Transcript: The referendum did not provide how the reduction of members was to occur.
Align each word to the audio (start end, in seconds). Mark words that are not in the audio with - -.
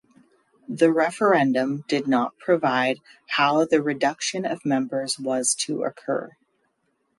The 0.67 0.91
referendum 0.91 1.85
did 1.87 2.07
not 2.07 2.35
provide 2.39 2.97
how 3.27 3.65
the 3.65 3.83
reduction 3.83 4.47
of 4.47 4.65
members 4.65 5.19
was 5.19 5.53
to 5.67 5.83
occur. 5.83 6.31